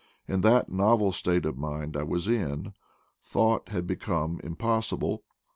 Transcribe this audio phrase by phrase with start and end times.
[0.27, 2.73] In that novel state of mind I was in,
[3.21, 5.23] thought had become impossible.